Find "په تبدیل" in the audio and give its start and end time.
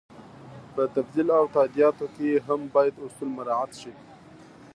0.73-1.27